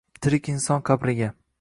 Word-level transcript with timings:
Tirik 0.27 0.49
inson 0.55 0.83
qabriga 0.91 1.33